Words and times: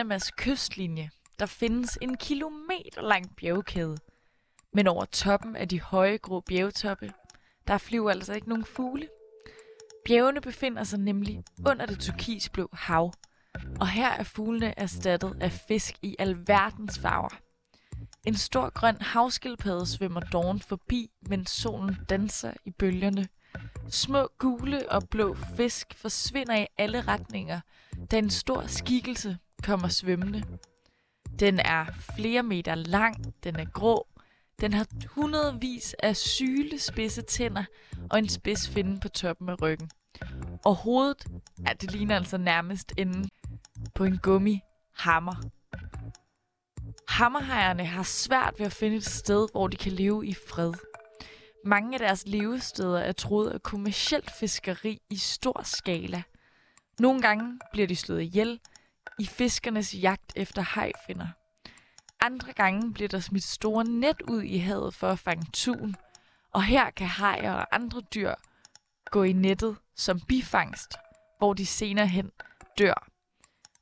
Panamas 0.00 0.30
kystlinje, 0.30 1.10
der 1.38 1.46
findes 1.46 1.98
en 2.02 2.16
kilometer 2.16 3.02
lang 3.02 3.36
bjergkæde. 3.36 3.96
Men 4.72 4.86
over 4.86 5.04
toppen 5.04 5.56
af 5.56 5.68
de 5.68 5.80
høje 5.80 6.16
grå 6.16 6.40
bjergtoppe, 6.40 7.12
der 7.66 7.78
flyver 7.78 8.10
altså 8.10 8.32
ikke 8.32 8.48
nogen 8.48 8.64
fugle. 8.64 9.08
Bjergene 10.04 10.40
befinder 10.40 10.84
sig 10.84 10.98
nemlig 10.98 11.42
under 11.66 11.86
det 11.86 12.00
turkisblå 12.00 12.68
hav, 12.72 13.12
og 13.80 13.88
her 13.88 14.08
er 14.08 14.22
fuglene 14.22 14.78
erstattet 14.78 15.36
af 15.40 15.52
fisk 15.52 15.94
i 16.02 16.16
alverdens 16.18 16.98
farver. 16.98 17.40
En 18.24 18.34
stor 18.34 18.70
grøn 18.70 18.96
havskildpadde 19.00 19.86
svømmer 19.86 20.20
Dawn 20.20 20.60
forbi, 20.60 21.10
mens 21.28 21.50
solen 21.50 21.96
danser 22.08 22.52
i 22.64 22.70
bølgerne. 22.70 23.28
Små 23.88 24.28
gule 24.38 24.92
og 24.92 25.08
blå 25.08 25.36
fisk 25.56 25.94
forsvinder 25.96 26.56
i 26.56 26.66
alle 26.78 27.00
retninger, 27.00 27.60
da 28.10 28.18
en 28.18 28.30
stor 28.30 28.66
skikkelse 28.66 29.38
kommer 29.62 29.88
svømmende. 29.88 30.42
Den 31.38 31.58
er 31.58 31.86
flere 32.16 32.42
meter 32.42 32.74
lang, 32.74 33.34
den 33.44 33.56
er 33.56 33.64
grå, 33.64 34.06
den 34.60 34.72
har 34.72 34.86
hundredvis 35.06 35.94
af 36.02 36.16
syle 36.16 36.78
spidse 36.78 37.22
tænder 37.22 37.64
og 38.10 38.18
en 38.18 38.28
spids 38.28 38.68
finde 38.68 39.00
på 39.00 39.08
toppen 39.08 39.48
af 39.48 39.62
ryggen. 39.62 39.90
Og 40.64 40.74
hovedet, 40.74 41.26
ja, 41.66 41.72
det 41.72 41.92
ligner 41.92 42.16
altså 42.16 42.38
nærmest 42.38 42.92
enden 42.98 43.28
på 43.94 44.04
en 44.04 44.18
gummi 44.18 44.60
hammer. 44.96 45.34
Hammerhajerne 47.08 47.84
har 47.84 48.02
svært 48.02 48.54
ved 48.58 48.66
at 48.66 48.72
finde 48.72 48.96
et 48.96 49.04
sted, 49.04 49.48
hvor 49.52 49.68
de 49.68 49.76
kan 49.76 49.92
leve 49.92 50.26
i 50.26 50.34
fred. 50.34 50.72
Mange 51.64 51.94
af 51.94 51.98
deres 51.98 52.26
levesteder 52.26 52.98
er 52.98 53.12
troet 53.12 53.50
af 53.50 53.62
kommersielt 53.62 54.30
fiskeri 54.40 54.98
i 55.10 55.16
stor 55.16 55.60
skala. 55.64 56.22
Nogle 56.98 57.22
gange 57.22 57.58
bliver 57.72 57.86
de 57.86 57.96
slået 57.96 58.22
ihjel 58.22 58.60
i 59.20 59.26
fiskernes 59.26 59.94
jagt 59.94 60.32
efter 60.36 60.62
hajfinder. 60.62 61.28
Andre 62.20 62.52
gange 62.52 62.92
bliver 62.92 63.08
der 63.08 63.20
smidt 63.20 63.44
store 63.44 63.84
net 63.84 64.22
ud 64.22 64.42
i 64.42 64.58
havet 64.58 64.94
for 64.94 65.08
at 65.08 65.18
fange 65.18 65.46
tun, 65.52 65.94
og 66.52 66.64
her 66.64 66.90
kan 66.90 67.06
hajer 67.06 67.52
og 67.52 67.74
andre 67.74 68.00
dyr 68.14 68.34
gå 69.10 69.22
i 69.22 69.32
nettet 69.32 69.76
som 69.96 70.20
bifangst, 70.20 70.94
hvor 71.38 71.54
de 71.54 71.66
senere 71.66 72.06
hen 72.06 72.30
dør. 72.78 73.08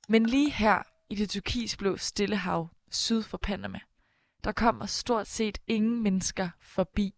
Men 0.09 0.27
lige 0.27 0.51
her 0.51 0.83
i 1.11 1.15
det 1.15 1.31
turkisblå 1.31 1.97
stillehav 1.97 2.69
syd 2.91 3.23
for 3.23 3.39
Panama, 3.39 3.81
der 4.45 4.53
kommer 4.53 4.87
stort 4.87 5.27
set 5.27 5.59
ingen 5.67 6.03
mennesker 6.03 6.49
forbi, 6.61 7.15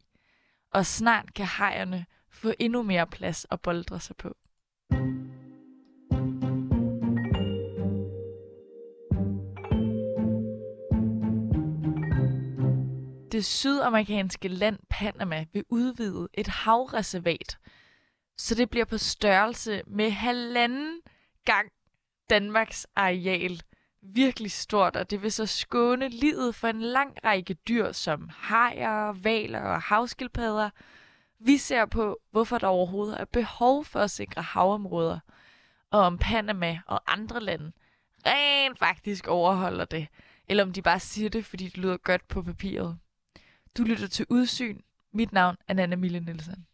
og 0.72 0.86
snart 0.86 1.34
kan 1.34 1.46
hajerne 1.46 2.06
få 2.30 2.52
endnu 2.58 2.82
mere 2.82 3.06
plads 3.06 3.46
at 3.50 3.60
boldre 3.60 4.00
sig 4.00 4.16
på. 4.16 4.36
Det 13.32 13.44
sydamerikanske 13.44 14.48
land 14.48 14.78
Panama 14.90 15.46
vil 15.52 15.64
udvide 15.68 16.28
et 16.34 16.46
havreservat, 16.46 17.58
så 18.36 18.54
det 18.54 18.70
bliver 18.70 18.84
på 18.84 18.98
størrelse 18.98 19.82
med 19.86 20.10
halvanden 20.10 21.00
gang 21.44 21.70
Danmarks 22.30 22.86
areal. 22.96 23.62
Virkelig 24.02 24.52
stort, 24.52 24.96
og 24.96 25.10
det 25.10 25.22
vil 25.22 25.32
så 25.32 25.46
skåne 25.46 26.08
livet 26.08 26.54
for 26.54 26.68
en 26.68 26.82
lang 26.82 27.24
række 27.24 27.54
dyr 27.54 27.92
som 27.92 28.30
hajer, 28.32 29.12
valer 29.12 29.60
og 29.60 29.82
havskildpadder. 29.82 30.70
Vi 31.38 31.56
ser 31.56 31.86
på, 31.86 32.18
hvorfor 32.30 32.58
der 32.58 32.66
overhovedet 32.66 33.20
er 33.20 33.24
behov 33.24 33.84
for 33.84 34.00
at 34.00 34.10
sikre 34.10 34.42
havområder, 34.42 35.18
og 35.90 36.00
om 36.00 36.18
Panama 36.18 36.80
og 36.86 37.02
andre 37.06 37.40
lande 37.40 37.72
rent 38.26 38.78
faktisk 38.78 39.28
overholder 39.28 39.84
det, 39.84 40.08
eller 40.48 40.64
om 40.64 40.72
de 40.72 40.82
bare 40.82 41.00
siger 41.00 41.30
det, 41.30 41.44
fordi 41.44 41.64
det 41.64 41.78
lyder 41.78 41.96
godt 41.96 42.28
på 42.28 42.42
papiret. 42.42 42.98
Du 43.78 43.82
lytter 43.82 44.08
til 44.08 44.26
Udsyn. 44.28 44.78
Mit 45.14 45.32
navn 45.32 45.56
er 45.68 45.74
Nana 45.74 45.96
Mille 45.96 46.20
Nielsen. 46.20 46.66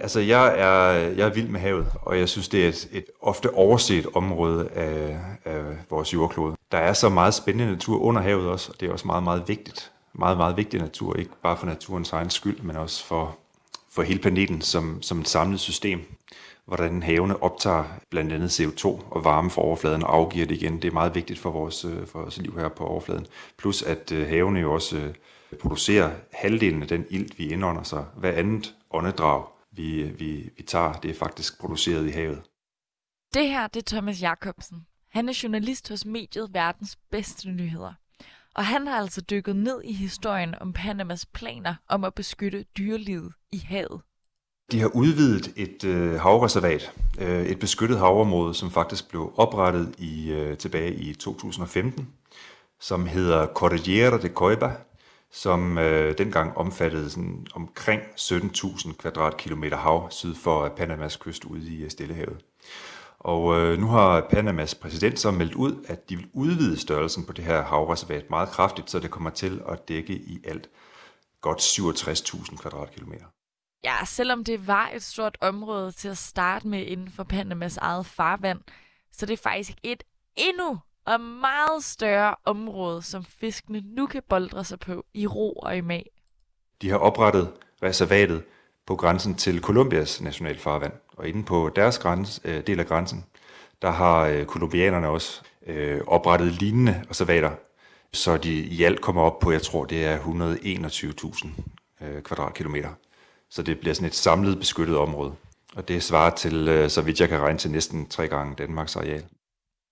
Altså, 0.00 0.20
jeg 0.20 0.46
er, 0.46 0.92
jeg 0.92 1.28
er 1.28 1.34
vild 1.34 1.48
med 1.48 1.60
havet, 1.60 1.86
og 2.02 2.18
jeg 2.18 2.28
synes, 2.28 2.48
det 2.48 2.64
er 2.64 2.68
et, 2.68 2.88
et 2.92 3.04
ofte 3.20 3.54
overset 3.54 4.06
område 4.14 4.68
af, 4.68 5.20
af 5.44 5.62
vores 5.90 6.14
jordklode. 6.14 6.56
Der 6.72 6.78
er 6.78 6.92
så 6.92 7.08
meget 7.08 7.34
spændende 7.34 7.72
natur 7.72 8.00
under 8.00 8.22
havet 8.22 8.48
også, 8.48 8.72
og 8.72 8.80
det 8.80 8.88
er 8.88 8.92
også 8.92 9.06
meget, 9.06 9.22
meget 9.22 9.48
vigtigt. 9.48 9.92
Meget, 10.12 10.36
meget 10.36 10.56
vigtig 10.56 10.80
natur, 10.80 11.16
ikke 11.16 11.30
bare 11.42 11.56
for 11.56 11.66
naturens 11.66 12.12
egen 12.12 12.30
skyld, 12.30 12.60
men 12.60 12.76
også 12.76 13.04
for, 13.06 13.38
for 13.96 14.02
hele 14.02 14.20
planeten 14.20 14.60
som, 14.60 15.02
som 15.02 15.20
et 15.20 15.28
samlet 15.28 15.60
system. 15.60 16.00
Hvordan 16.66 17.02
havene 17.02 17.42
optager 17.42 17.84
blandt 18.10 18.32
andet 18.32 18.60
CO2 18.60 18.86
og 18.86 19.24
varme 19.24 19.50
fra 19.50 19.62
overfladen 19.62 20.02
og 20.02 20.14
afgiver 20.14 20.46
det 20.46 20.54
igen. 20.54 20.82
Det 20.82 20.88
er 20.88 20.92
meget 20.92 21.14
vigtigt 21.14 21.38
for 21.38 21.50
vores, 21.50 21.84
øh, 21.84 22.06
for 22.06 22.18
vores 22.18 22.38
liv 22.38 22.58
her 22.58 22.68
på 22.68 22.84
overfladen. 22.84 23.26
Plus 23.58 23.82
at 23.82 24.12
øh, 24.12 24.28
havene 24.28 24.60
jo 24.60 24.74
også 24.74 24.96
øh, 24.96 25.14
producerer 25.58 26.10
halvdelen 26.32 26.82
af 26.82 26.88
den 26.88 27.06
ilt, 27.10 27.38
vi 27.38 27.52
indånder, 27.52 27.82
så 27.82 28.04
hver 28.16 28.32
andet 28.32 28.74
åndedrag 28.90 29.44
vi, 29.70 30.02
vi, 30.02 30.50
vi 30.56 30.62
tager, 30.62 30.92
det 30.92 31.10
er 31.10 31.14
faktisk 31.14 31.60
produceret 31.60 32.06
i 32.06 32.10
havet. 32.10 32.42
Det 33.34 33.48
her, 33.48 33.66
det 33.66 33.80
er 33.80 33.96
Thomas 33.96 34.22
Jacobsen. 34.22 34.86
Han 35.10 35.28
er 35.28 35.40
journalist 35.42 35.88
hos 35.88 36.04
mediet 36.04 36.54
Verdens 36.54 36.96
Bedste 37.10 37.50
Nyheder. 37.50 37.92
Og 38.56 38.66
han 38.66 38.86
har 38.86 38.96
altså 39.00 39.20
dykket 39.20 39.56
ned 39.56 39.82
i 39.84 39.92
historien 39.92 40.54
om 40.60 40.72
Panamas 40.72 41.26
planer 41.26 41.74
om 41.88 42.04
at 42.04 42.14
beskytte 42.14 42.64
dyrelivet 42.78 43.32
i 43.52 43.58
havet. 43.58 44.00
De 44.72 44.80
har 44.80 44.90
udvidet 44.94 45.52
et 45.56 45.84
øh, 45.84 46.20
havreservat, 46.20 46.92
øh, 47.20 47.46
et 47.46 47.58
beskyttet 47.58 47.98
havområde, 47.98 48.54
som 48.54 48.70
faktisk 48.70 49.08
blev 49.08 49.32
oprettet 49.36 49.94
i 49.98 50.30
øh, 50.30 50.58
tilbage 50.58 50.94
i 50.94 51.14
2015, 51.14 52.08
som 52.80 53.06
hedder 53.06 53.46
Cordillera 53.46 54.18
de 54.18 54.28
Coiba, 54.28 54.72
som 55.32 55.78
øh, 55.78 56.18
dengang 56.18 56.56
omfattede 56.56 57.10
sådan 57.10 57.46
omkring 57.54 58.02
17.000 58.02 58.92
kvadratkilometer 58.92 59.76
hav 59.76 60.10
syd 60.10 60.34
for 60.34 60.64
øh, 60.64 60.70
Panamas 60.70 61.16
kyst 61.16 61.44
ude 61.44 61.68
i 61.68 61.82
øh, 61.82 61.90
Stillehavet. 61.90 62.38
Og 63.26 63.60
øh, 63.60 63.78
nu 63.78 63.86
har 63.86 64.26
Panamas 64.30 64.74
præsident 64.74 65.18
så 65.18 65.30
meldt 65.30 65.54
ud, 65.54 65.84
at 65.88 66.08
de 66.08 66.16
vil 66.16 66.28
udvide 66.32 66.80
størrelsen 66.80 67.26
på 67.26 67.32
det 67.32 67.44
her 67.44 67.62
havreservat 67.62 68.30
meget 68.30 68.48
kraftigt, 68.48 68.90
så 68.90 68.98
det 68.98 69.10
kommer 69.10 69.30
til 69.30 69.62
at 69.68 69.88
dække 69.88 70.12
i 70.12 70.40
alt 70.44 70.68
godt 71.40 71.60
67.000 71.60 72.56
kvadratkilometer. 72.56 73.24
Ja, 73.84 74.04
selvom 74.04 74.44
det 74.44 74.66
var 74.66 74.90
et 74.94 75.02
stort 75.02 75.38
område 75.40 75.92
til 75.92 76.08
at 76.08 76.18
starte 76.18 76.68
med 76.68 76.86
inden 76.86 77.10
for 77.10 77.24
Panamas 77.24 77.76
eget 77.76 78.06
farvand, 78.06 78.60
så 79.12 79.26
det 79.26 79.32
er 79.32 79.42
faktisk 79.42 79.78
et 79.82 80.02
endnu 80.36 80.78
og 81.06 81.20
meget 81.20 81.84
større 81.84 82.34
område, 82.44 83.02
som 83.02 83.24
fiskene 83.24 83.80
nu 83.80 84.06
kan 84.06 84.22
boldre 84.28 84.64
sig 84.64 84.78
på 84.78 85.04
i 85.14 85.26
ro 85.26 85.52
og 85.52 85.76
i 85.76 85.80
mag. 85.80 86.10
De 86.82 86.90
har 86.90 86.98
oprettet 86.98 87.52
reservatet 87.82 88.44
på 88.86 88.96
grænsen 88.96 89.34
til 89.34 89.60
Colombias 89.60 90.20
nationalfarvand, 90.20 90.92
og 91.16 91.28
inde 91.28 91.44
på 91.44 91.70
deres 91.76 91.98
grænse, 91.98 92.40
øh, 92.44 92.66
del 92.66 92.80
af 92.80 92.86
grænsen, 92.86 93.24
der 93.82 93.90
har 93.90 94.26
øh, 94.26 94.44
kolumbianerne 94.44 95.08
også 95.08 95.42
øh, 95.66 96.00
oprettet 96.06 96.52
lignende 96.52 97.04
reservater, 97.10 97.50
så 98.12 98.36
de 98.36 98.54
i 98.54 98.82
alt 98.82 99.00
kommer 99.00 99.22
op 99.22 99.38
på, 99.38 99.52
jeg 99.52 99.62
tror, 99.62 99.84
det 99.84 100.04
er 100.04 100.18
121.000 100.18 101.48
øh, 102.04 102.22
kvadratkilometer. 102.22 102.90
Så 103.50 103.62
det 103.62 103.80
bliver 103.80 103.94
sådan 103.94 104.08
et 104.08 104.14
samlet 104.14 104.58
beskyttet 104.58 104.96
område. 104.96 105.34
Og 105.76 105.88
det 105.88 106.02
svarer 106.02 106.34
til, 106.34 106.68
øh, 106.68 106.90
så 106.90 107.02
vidt 107.02 107.20
jeg 107.20 107.28
kan 107.28 107.40
regne 107.40 107.58
til, 107.58 107.70
næsten 107.70 108.06
tre 108.06 108.28
gange 108.28 108.54
Danmarks 108.54 108.96
areal. 108.96 109.24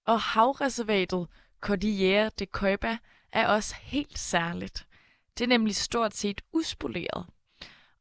Og 0.07 0.21
havreservatet 0.21 1.27
Cordillera 1.61 2.31
de 2.39 2.47
Coiba 2.47 2.97
er 3.33 3.49
også 3.49 3.75
helt 3.83 4.19
særligt. 4.19 4.87
Det 5.39 5.45
er 5.45 5.49
nemlig 5.49 5.77
stort 5.77 6.17
set 6.17 6.41
uspoleret. 6.53 7.27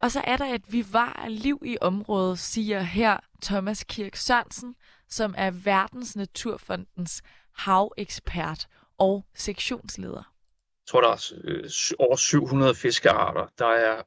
Og 0.03 0.11
så 0.11 0.21
er 0.23 0.37
der 0.37 0.45
et 0.45 0.71
vivar 0.71 1.21
af 1.25 1.43
liv 1.43 1.61
i 1.65 1.77
området, 1.81 2.39
siger 2.39 2.79
her 2.79 3.17
Thomas 3.43 3.83
Kirk 3.83 4.15
Sørensen, 4.15 4.75
som 5.09 5.35
er 5.37 5.51
Verdens 5.51 6.15
Naturfondens 6.15 7.21
havekspert 7.55 8.67
og 8.97 9.25
sektionsleder. 9.35 10.33
Jeg 10.81 10.87
tror, 10.87 11.01
der 11.01 11.09
er 11.09 11.31
øh, 11.43 11.69
over 11.99 12.15
700 12.15 12.75
fiskearter. 12.75 13.47
Der 13.57 13.67
er 13.67 14.01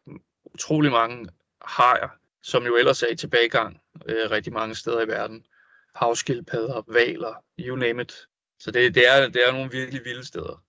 utrolig 0.44 0.90
mange 0.90 1.28
hajer, 1.62 2.08
som 2.42 2.66
jo 2.66 2.76
ellers 2.76 3.02
er 3.02 3.08
i 3.12 3.16
tilbagegang 3.16 3.80
øh, 4.06 4.30
rigtig 4.30 4.52
mange 4.52 4.74
steder 4.74 5.00
i 5.00 5.08
verden 5.08 5.46
havskildpadder, 5.94 6.82
valer, 6.88 7.34
you 7.58 7.76
name 7.76 8.02
it. 8.02 8.14
Så 8.58 8.70
det, 8.70 8.94
det, 8.94 9.08
er, 9.08 9.28
det 9.28 9.42
er 9.48 9.52
nogle 9.52 9.70
virkelig 9.70 10.04
vilde 10.04 10.26
steder. 10.26 10.62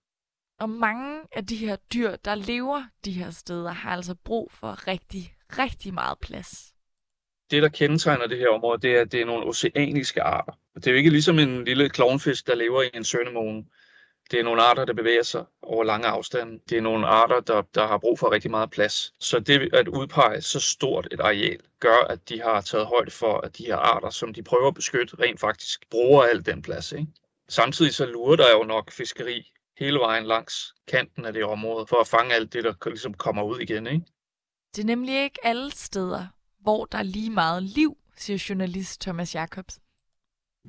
Og 0.59 0.69
mange 0.69 1.21
af 1.31 1.45
de 1.45 1.55
her 1.55 1.75
dyr, 1.75 2.15
der 2.15 2.35
lever 2.35 2.83
de 3.05 3.11
her 3.11 3.31
steder, 3.31 3.71
har 3.71 3.91
altså 3.91 4.15
brug 4.15 4.51
for 4.51 4.87
rigtig, 4.87 5.35
rigtig 5.49 5.93
meget 5.93 6.19
plads. 6.19 6.73
Det, 7.51 7.63
der 7.63 7.69
kendetegner 7.69 8.27
det 8.27 8.37
her 8.37 8.49
område, 8.49 8.81
det 8.81 8.97
er, 8.97 9.01
at 9.01 9.11
det 9.11 9.21
er 9.21 9.25
nogle 9.25 9.45
oceaniske 9.45 10.21
arter. 10.21 10.51
Det 10.75 10.87
er 10.87 10.91
jo 10.91 10.97
ikke 10.97 11.09
ligesom 11.09 11.39
en 11.39 11.65
lille 11.65 11.89
klovnfisk, 11.89 12.47
der 12.47 12.55
lever 12.55 12.81
i 12.81 12.89
en 12.93 13.03
sønemone. 13.03 13.65
Det 14.31 14.39
er 14.39 14.43
nogle 14.43 14.61
arter, 14.63 14.85
der 14.85 14.93
bevæger 14.93 15.23
sig 15.23 15.45
over 15.61 15.83
lange 15.83 16.07
afstande. 16.07 16.59
Det 16.69 16.77
er 16.77 16.81
nogle 16.81 17.07
arter, 17.07 17.39
der, 17.39 17.61
der 17.61 17.87
har 17.87 17.97
brug 17.97 18.19
for 18.19 18.31
rigtig 18.31 18.51
meget 18.51 18.71
plads. 18.71 19.13
Så 19.19 19.39
det 19.39 19.73
at 19.73 19.87
udpege 19.87 20.41
så 20.41 20.59
stort 20.59 21.07
et 21.11 21.19
areal, 21.19 21.59
gør, 21.79 22.07
at 22.09 22.29
de 22.29 22.41
har 22.41 22.61
taget 22.61 22.87
højde 22.87 23.11
for, 23.11 23.37
at 23.37 23.57
de 23.57 23.65
her 23.65 23.75
arter, 23.75 24.09
som 24.09 24.33
de 24.33 24.43
prøver 24.43 24.67
at 24.67 24.73
beskytte, 24.73 25.19
rent 25.19 25.39
faktisk 25.39 25.89
bruger 25.89 26.23
al 26.23 26.45
den 26.45 26.61
plads. 26.61 26.91
Ikke? 26.91 27.07
Samtidig 27.49 27.93
så 27.93 28.05
lurer 28.05 28.35
der 28.35 28.51
jo 28.51 28.63
nok 28.63 28.91
fiskeri 28.91 29.51
hele 29.79 29.99
vejen 29.99 30.25
langs 30.25 30.73
kanten 30.87 31.25
af 31.25 31.33
det 31.33 31.43
område, 31.43 31.87
for 31.87 32.01
at 32.01 32.07
fange 32.07 32.33
alt 32.33 32.53
det, 32.53 32.63
der 32.63 32.89
ligesom 32.89 33.13
kommer 33.13 33.43
ud 33.43 33.59
igen. 33.59 33.87
Ikke? 33.87 34.05
Det 34.75 34.81
er 34.81 34.85
nemlig 34.85 35.23
ikke 35.23 35.39
alle 35.43 35.71
steder, 35.71 36.27
hvor 36.59 36.85
der 36.85 36.97
er 36.97 37.03
lige 37.03 37.29
meget 37.29 37.63
liv, 37.63 37.97
siger 38.15 38.45
journalist 38.49 39.01
Thomas 39.01 39.35
Jacobs. 39.35 39.79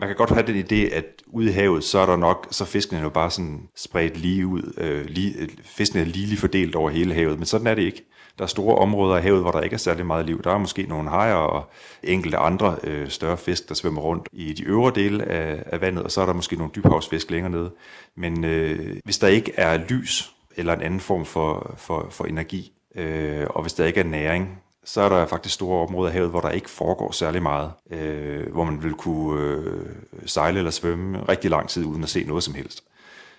Man 0.01 0.09
kan 0.09 0.17
godt 0.17 0.31
have 0.31 0.47
den 0.47 0.65
idé, 0.65 0.95
at 0.95 1.05
ude 1.27 1.49
i 1.49 1.53
havet, 1.53 1.85
så 1.85 1.99
er 1.99 2.07
der 2.07 2.17
nok, 2.17 2.49
så 2.51 2.65
fiskene 2.65 2.99
er 2.99 3.03
jo 3.03 3.09
bare 3.09 3.31
sådan 3.31 3.69
spredt 3.77 4.17
lige 4.19 4.47
ud. 4.47 4.73
Øh, 4.79 5.05
lige, 5.07 5.35
øh, 5.39 5.49
fiskene 5.65 6.01
er 6.03 6.07
lige 6.07 6.37
fordelt 6.37 6.75
over 6.75 6.91
hele 6.91 7.15
havet, 7.15 7.39
men 7.39 7.47
sådan 7.47 7.67
er 7.67 7.75
det 7.75 7.83
ikke. 7.83 8.05
Der 8.39 8.45
er 8.45 8.49
store 8.49 8.79
områder 8.79 9.17
af 9.17 9.23
havet, 9.23 9.41
hvor 9.41 9.51
der 9.51 9.61
ikke 9.61 9.75
er 9.75 9.79
særlig 9.79 10.07
meget 10.07 10.27
liv. 10.27 10.43
Der 10.43 10.51
er 10.51 10.59
måske 10.59 10.83
nogle 10.83 11.09
hajer 11.09 11.35
og 11.35 11.71
enkelte 12.03 12.37
andre 12.37 12.77
øh, 12.85 13.09
større 13.09 13.37
fisk, 13.37 13.69
der 13.69 13.75
svømmer 13.75 14.01
rundt 14.01 14.29
i 14.33 14.53
de 14.53 14.65
øvre 14.65 14.93
dele 14.95 15.25
af, 15.25 15.63
af 15.67 15.81
vandet, 15.81 16.05
og 16.05 16.11
så 16.11 16.21
er 16.21 16.27
der 16.27 16.33
måske 16.33 16.57
nogle 16.57 16.73
dybhavsfisk 16.77 17.31
længere 17.31 17.51
nede. 17.51 17.71
Men 18.17 18.45
øh, 18.45 18.97
hvis 19.05 19.19
der 19.19 19.29
ikke 19.29 19.53
er 19.57 19.79
lys 19.89 20.33
eller 20.57 20.73
en 20.73 20.83
anden 20.83 21.01
form 21.01 21.25
for, 21.25 21.75
for, 21.77 22.07
for 22.11 22.25
energi, 22.25 22.73
øh, 22.95 23.47
og 23.51 23.63
hvis 23.63 23.73
der 23.73 23.85
ikke 23.85 24.01
er 24.01 24.05
næring, 24.05 24.63
så 24.89 25.01
er 25.01 25.09
der 25.09 25.27
faktisk 25.27 25.55
store 25.55 25.87
områder 25.87 26.09
af 26.09 26.13
havet, 26.13 26.31
hvor 26.31 26.41
der 26.41 26.51
ikke 26.51 26.71
foregår 26.71 27.11
særlig 27.11 27.43
meget, 27.43 27.73
øh, 27.91 28.53
hvor 28.53 28.65
man 28.65 28.83
vil 28.83 28.95
kunne 28.95 29.41
øh, 29.43 29.87
sejle 30.27 30.59
eller 30.59 30.71
svømme 30.71 31.29
rigtig 31.29 31.51
lang 31.51 31.69
tid 31.69 31.85
uden 31.85 32.03
at 32.03 32.09
se 32.09 32.25
noget 32.25 32.43
som 32.43 32.55
helst. 32.55 32.85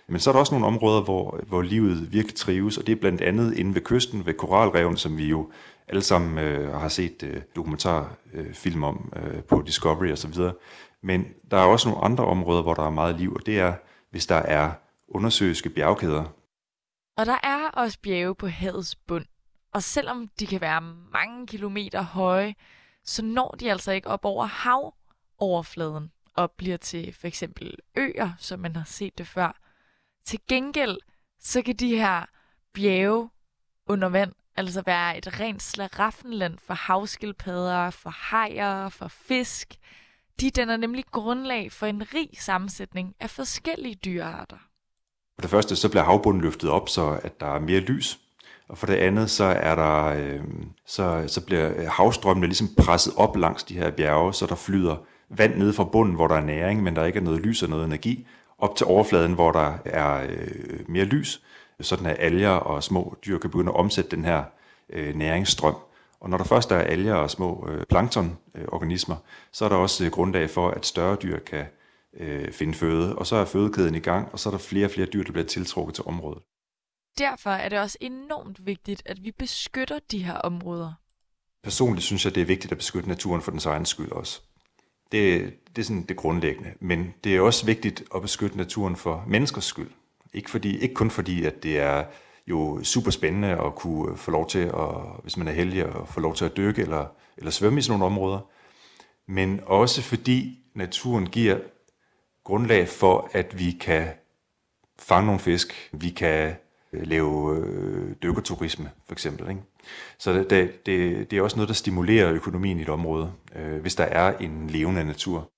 Men 0.08 0.20
så 0.20 0.30
er 0.30 0.32
der 0.32 0.40
også 0.40 0.54
nogle 0.54 0.68
områder, 0.68 1.02
hvor, 1.02 1.40
hvor 1.48 1.62
livet 1.62 2.14
virkelig 2.14 2.36
trives, 2.36 2.78
og 2.78 2.88
det 2.88 2.92
er 2.92 3.00
blandt 3.00 3.22
andet 3.22 3.58
inde 3.58 3.76
ved 3.76 3.82
kysten, 3.82 4.26
ved 4.26 4.34
koralreven, 4.34 4.98
som 4.98 5.18
vi 5.18 5.26
jo 5.26 5.52
alle 5.88 6.02
sammen 6.02 6.38
øh, 6.38 6.74
har 6.74 6.88
set 6.88 7.24
øh, 7.24 7.42
dokumentarfilm 7.56 8.84
øh, 8.84 8.90
om 8.90 9.14
øh, 9.16 9.44
på 9.44 9.64
Discovery 9.68 10.12
osv. 10.12 10.34
Men 11.04 11.26
der 11.52 11.58
er 11.58 11.66
også 11.66 11.90
nogle 11.90 12.04
andre 12.04 12.26
områder, 12.26 12.62
hvor 12.62 12.74
der 12.74 12.84
er 12.84 12.90
meget 12.90 13.16
liv, 13.16 13.34
og 13.34 13.46
det 13.46 13.60
er, 13.60 13.74
hvis 14.12 14.26
der 14.26 14.36
er 14.36 14.72
undersøiske 15.08 15.70
bjergkæder. 15.70 16.24
Og 17.18 17.26
der 17.26 17.38
er 17.44 17.70
også 17.74 17.98
bjerge 18.04 18.36
på 18.36 18.48
havets 18.48 18.96
bund. 18.96 19.26
Og 19.74 19.84
selvom 19.84 20.28
de 20.40 20.48
kan 20.48 20.62
være 20.62 20.82
mange 21.12 21.48
kilometer 21.48 22.02
høje, 22.02 22.56
så 23.04 23.26
når 23.26 23.56
de 23.60 23.72
altså 23.72 23.92
ikke 23.92 24.08
op 24.08 24.26
over 24.26 24.46
havoverfladen 24.46 26.12
og 26.36 26.52
bliver 26.52 26.78
til 26.78 27.14
for 27.14 27.28
eksempel 27.28 27.76
øer, 27.96 28.32
som 28.38 28.60
man 28.60 28.76
har 28.76 28.84
set 28.84 29.18
det 29.18 29.28
før. 29.28 29.60
Til 30.26 30.40
gengæld, 30.48 30.98
så 31.40 31.62
kan 31.62 31.76
de 31.76 31.96
her 31.96 32.26
bjerge 32.74 33.30
under 33.88 34.10
vand 34.10 34.34
altså 34.56 34.82
være 34.86 35.18
et 35.18 35.40
rent 35.40 35.64
slaraffenland 35.64 36.58
for 36.58 36.74
havskildpadder, 36.74 37.90
for 37.90 38.10
hajer, 38.10 38.90
for 38.90 39.08
fisk. 39.08 39.76
De 40.40 40.52
danner 40.52 40.78
nemlig 40.78 41.06
grundlag 41.12 41.72
for 41.72 41.86
en 41.86 42.04
rig 42.14 42.30
sammensætning 42.40 43.16
af 43.20 43.30
forskellige 43.30 43.96
dyrearter. 43.96 44.58
For 45.36 45.42
det 45.42 45.50
første 45.50 45.76
så 45.76 45.90
bliver 45.90 46.04
havbunden 46.04 46.42
løftet 46.42 46.70
op, 46.70 46.90
så 46.90 47.20
at 47.24 47.40
der 47.40 47.56
er 47.56 47.60
mere 47.60 47.80
lys 47.80 48.20
og 48.70 48.78
for 48.78 48.88
det 48.88 48.96
andet, 48.96 49.30
så 49.30 49.44
er 49.44 49.76
der, 49.76 50.06
øh, 50.06 50.42
så, 50.86 51.24
så 51.28 51.46
bliver 51.46 51.70
øh, 51.78 51.88
havstrømmene 51.88 52.48
ligesom 52.48 52.70
presset 52.78 53.14
op 53.18 53.38
langs 53.38 53.64
de 53.64 53.74
her 53.74 53.92
bjerge, 53.92 54.34
så 54.34 54.46
der 54.46 54.56
flyder 54.56 54.96
vand 55.30 55.56
ned 55.56 55.74
fra 55.74 55.84
bunden, 55.84 56.16
hvor 56.16 56.28
der 56.28 56.36
er 56.36 56.42
næring, 56.46 56.84
men 56.84 56.96
der 56.96 57.06
ikke 57.06 57.20
er 57.20 57.24
noget 57.24 57.42
lys 57.42 57.64
og 57.64 57.70
noget 57.70 57.86
energi, 57.86 58.28
op 58.58 58.76
til 58.76 58.86
overfladen, 58.86 59.34
hvor 59.34 59.52
der 59.52 59.74
er 59.86 60.28
øh, 60.30 60.80
mere 60.88 61.06
lys, 61.06 61.42
sådan 61.82 62.06
at 62.06 62.16
alger 62.20 62.50
og 62.50 62.84
små 62.84 63.18
dyr 63.26 63.38
kan 63.38 63.50
begynde 63.50 63.72
at 63.72 63.76
omsætte 63.76 64.16
den 64.16 64.26
her 64.26 64.44
øh, 64.90 65.16
næringsstrøm. 65.16 65.76
Og 66.20 66.30
når 66.30 66.38
der 66.38 66.44
først 66.44 66.72
er 66.72 66.78
alger 66.78 67.16
og 67.16 67.30
små 67.30 67.68
øh, 67.72 67.86
planktonorganismer, 67.90 69.16
så 69.52 69.66
er 69.66 69.70
der 69.70 69.76
også 69.76 70.06
øh, 70.06 70.12
grundlag 70.12 70.50
for, 70.50 70.70
at 70.70 70.86
større 70.86 71.16
dyr 71.16 71.40
kan 71.40 71.66
øh, 72.20 72.52
finde 72.52 72.74
føde, 72.74 73.16
og 73.16 73.28
så 73.28 73.36
er 73.36 73.46
fødekæden 73.46 73.96
i 73.96 74.00
gang, 74.00 74.30
og 74.32 74.40
så 74.40 74.50
er 74.50 74.52
der 74.52 74.58
flere 74.58 74.86
og 74.86 74.92
flere 74.92 75.08
dyr, 75.08 75.24
der 75.24 75.32
bliver 75.32 75.48
tiltrukket 75.48 75.96
til 75.96 76.04
området. 76.08 76.44
Derfor 77.20 77.50
er 77.50 77.70
det 77.70 77.80
også 77.80 77.98
enormt 78.02 78.66
vigtigt, 78.66 79.02
at 79.06 79.24
vi 79.24 79.32
beskytter 79.32 80.00
de 80.12 80.24
her 80.24 80.34
områder. 80.34 80.94
Personligt 81.64 82.06
synes 82.06 82.26
jeg, 82.26 82.36
det 82.36 82.42
er 82.42 82.46
vigtigt 82.46 82.72
at 82.72 82.78
beskytte 82.78 83.10
naturen 83.10 83.42
for 83.42 83.52
dens 83.52 83.66
egen 83.66 83.86
skyld 83.86 84.12
også. 84.12 84.42
Det, 85.12 85.54
det 85.76 85.82
er 85.82 85.86
sådan 85.86 86.04
det 86.04 86.18
grundlæggende. 86.18 86.74
Men 86.80 87.14
det 87.24 87.36
er 87.36 87.42
også 87.42 87.66
vigtigt 87.66 88.04
at 88.16 88.22
beskytte 88.22 88.58
naturen 88.58 88.96
for 88.96 89.24
menneskers 89.28 89.66
skyld. 89.66 89.92
Ikke, 90.34 90.50
fordi, 90.50 90.80
ikke 90.80 90.96
kun 90.96 91.12
fordi, 91.12 91.46
at 91.46 91.64
det 91.64 91.80
er 91.80 92.06
jo 92.48 92.84
super 92.84 93.12
spændende 93.12 93.48
at 93.48 93.76
kunne 93.76 94.18
få 94.18 94.32
lov 94.32 94.48
til, 94.50 94.60
at, 94.60 95.22
hvis 95.24 95.38
man 95.38 95.48
er 95.48 95.52
heldig, 95.52 95.82
at 95.82 96.08
få 96.08 96.20
lov 96.20 96.36
til 96.36 96.46
at 96.46 96.58
dykke 96.58 96.82
eller, 96.82 97.06
eller 97.38 97.52
svømme 97.52 97.80
i 97.80 97.82
sådan 97.82 98.00
nogle 98.00 98.14
områder. 98.14 98.40
Men 99.28 99.62
også 99.66 100.02
fordi 100.02 100.60
naturen 100.74 101.30
giver 101.30 101.60
grundlag 102.44 102.88
for, 102.88 103.30
at 103.32 103.60
vi 103.60 103.72
kan 103.72 104.08
fange 105.00 105.26
nogle 105.26 105.40
fisk, 105.40 105.90
vi 105.94 106.10
kan 106.10 106.56
lave 106.92 107.58
øh, 107.58 108.16
dykkerturisme, 108.24 108.92
for 109.06 109.14
eksempel. 109.14 109.50
Ikke? 109.50 109.62
Så 110.20 110.34
det, 110.34 110.50
det, 110.86 111.32
det 111.32 111.34
er 111.34 111.42
også 111.42 111.58
noget, 111.58 111.68
der 111.68 111.74
stimulerer 111.74 112.34
økonomien 112.34 112.80
i 112.80 112.82
et 112.82 112.90
område, 112.90 113.34
øh, 113.56 113.82
hvis 113.82 113.96
der 113.96 114.04
er 114.04 114.38
en 114.38 114.70
levende 114.70 115.04
natur. 115.04 115.52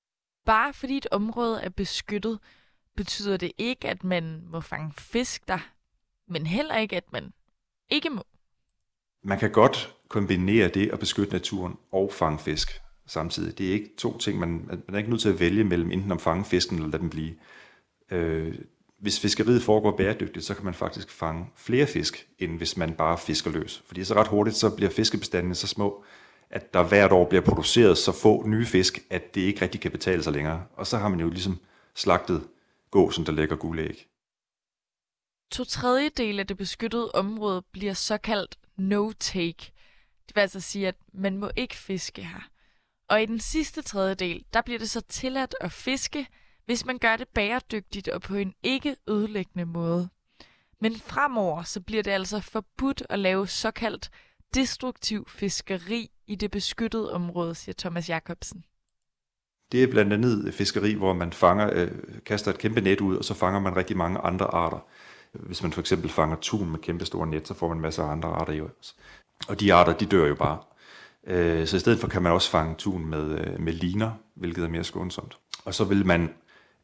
Bare 0.45 0.73
fordi 0.73 0.97
et 0.97 1.07
område 1.11 1.61
er 1.61 1.69
beskyttet, 1.69 2.39
betyder 2.97 3.37
det 3.37 3.51
ikke, 3.57 3.89
at 3.89 4.03
man 4.03 4.41
må 4.51 4.61
fange 4.61 4.93
fisk 4.97 5.47
der, 5.47 5.69
men 6.27 6.45
heller 6.45 6.77
ikke, 6.77 6.97
at 6.97 7.11
man 7.11 7.33
ikke 7.89 8.09
må. 8.09 8.23
Man 9.23 9.39
kan 9.39 9.51
godt 9.51 9.95
kombinere 10.09 10.67
det 10.67 10.89
at 10.89 10.99
beskytte 10.99 11.33
naturen 11.33 11.77
og 11.91 12.13
fange 12.13 12.39
fisk 12.39 12.81
samtidig. 13.05 13.57
Det 13.57 13.69
er 13.69 13.73
ikke 13.73 13.89
to 13.97 14.17
ting, 14.17 14.39
man, 14.39 14.49
man 14.67 14.83
er 14.93 14.97
ikke 14.97 15.09
nødt 15.09 15.21
til 15.21 15.29
at 15.29 15.39
vælge 15.39 15.63
mellem 15.63 15.91
enten 15.91 16.11
at 16.11 16.21
fange 16.21 16.45
fisken 16.45 16.75
eller 16.75 16.89
lade 16.89 17.01
den 17.01 17.09
blive. 17.09 17.35
Øh, 18.11 18.55
hvis 19.01 19.19
fiskeriet 19.19 19.61
foregår 19.63 19.97
bæredygtigt, 19.97 20.45
så 20.45 20.53
kan 20.53 20.65
man 20.65 20.73
faktisk 20.73 21.11
fange 21.11 21.45
flere 21.55 21.87
fisk, 21.87 22.27
end 22.39 22.57
hvis 22.57 22.77
man 22.77 22.93
bare 22.93 23.17
fisker 23.17 23.51
løs. 23.51 23.83
Fordi 23.85 24.03
så 24.03 24.13
ret 24.13 24.27
hurtigt, 24.27 24.55
så 24.55 24.75
bliver 24.75 24.91
fiskebestandene 24.91 25.55
så 25.55 25.67
små, 25.67 26.03
at 26.49 26.73
der 26.73 26.83
hvert 26.83 27.11
år 27.11 27.25
bliver 27.29 27.41
produceret 27.41 27.97
så 27.97 28.11
få 28.11 28.47
nye 28.47 28.65
fisk, 28.65 28.99
at 29.09 29.35
det 29.35 29.41
ikke 29.41 29.61
rigtig 29.61 29.81
kan 29.81 29.91
betale 29.91 30.23
sig 30.23 30.33
længere. 30.33 30.65
Og 30.75 30.87
så 30.87 30.97
har 30.97 31.09
man 31.09 31.19
jo 31.19 31.29
ligesom 31.29 31.59
slagtet 31.95 32.47
gåsen, 32.91 33.25
der 33.25 33.31
lægger 33.31 33.55
guldæg. 33.55 34.07
To 35.51 35.63
tredjedel 35.63 36.39
af 36.39 36.47
det 36.47 36.57
beskyttede 36.57 37.11
område 37.11 37.61
bliver 37.71 37.93
såkaldt 37.93 38.59
no-take. 38.77 39.71
Det 40.27 40.35
vil 40.35 40.41
altså 40.41 40.59
sige, 40.59 40.87
at 40.87 40.95
man 41.13 41.37
må 41.37 41.49
ikke 41.55 41.75
fiske 41.75 42.23
her. 42.23 42.49
Og 43.09 43.21
i 43.21 43.25
den 43.25 43.39
sidste 43.39 43.81
tredjedel, 43.81 44.45
der 44.53 44.61
bliver 44.61 44.79
det 44.79 44.89
så 44.89 45.01
tilladt 45.01 45.55
at 45.61 45.71
fiske, 45.71 46.27
hvis 46.65 46.85
man 46.85 46.97
gør 46.97 47.15
det 47.15 47.27
bæredygtigt 47.27 48.07
og 48.07 48.21
på 48.21 48.35
en 48.35 48.53
ikke 48.63 48.95
ødelæggende 49.09 49.65
måde. 49.65 50.09
Men 50.81 50.95
fremover 50.95 51.63
så 51.63 51.81
bliver 51.81 52.03
det 52.03 52.11
altså 52.11 52.39
forbudt 52.39 53.03
at 53.09 53.19
lave 53.19 53.47
såkaldt 53.47 54.09
destruktiv 54.53 55.27
fiskeri 55.29 56.11
i 56.27 56.35
det 56.35 56.51
beskyttede 56.51 57.13
område, 57.13 57.55
siger 57.55 57.75
Thomas 57.77 58.09
Jacobsen. 58.09 58.63
Det 59.71 59.83
er 59.83 59.87
blandt 59.87 60.13
andet 60.13 60.53
fiskeri, 60.53 60.93
hvor 60.93 61.13
man 61.13 61.33
fanger, 61.33 61.69
øh, 61.73 61.91
kaster 62.25 62.51
et 62.51 62.57
kæmpe 62.57 62.81
net 62.81 63.01
ud, 63.01 63.17
og 63.17 63.25
så 63.25 63.33
fanger 63.33 63.59
man 63.59 63.75
rigtig 63.75 63.97
mange 63.97 64.19
andre 64.19 64.45
arter. 64.45 64.85
Hvis 65.33 65.63
man 65.63 65.71
for 65.71 65.81
eksempel 65.81 66.09
fanger 66.09 66.35
tun 66.35 66.69
med 66.69 66.79
kæmpe 66.79 67.05
store 67.05 67.27
net, 67.27 67.47
så 67.47 67.53
får 67.53 67.67
man 67.67 67.79
masser 67.79 68.03
af 68.03 68.11
andre 68.11 68.29
arter 68.29 68.53
i 68.53 68.61
os. 68.61 68.95
Og 69.47 69.59
de 69.59 69.73
arter, 69.73 69.93
de 69.93 70.05
dør 70.05 70.27
jo 70.27 70.35
bare. 70.35 70.59
Øh, 71.27 71.67
så 71.67 71.77
i 71.77 71.79
stedet 71.79 71.99
for 71.99 72.07
kan 72.07 72.21
man 72.21 72.31
også 72.31 72.49
fange 72.49 72.75
tun 72.75 73.05
med, 73.05 73.39
øh, 73.39 73.59
med 73.59 73.73
liner, 73.73 74.11
hvilket 74.35 74.63
er 74.63 74.67
mere 74.67 74.83
skånsomt. 74.83 75.37
Og 75.65 75.73
så 75.73 75.83
vil 75.83 76.05
man 76.05 76.33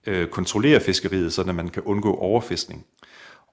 øh, 0.08 0.28
kontrollere 0.28 0.80
fiskeriet, 0.80 1.34
så 1.34 1.44
man 1.44 1.70
kan 1.70 1.84
undgå 1.84 2.16
overfiskning. 2.16 2.86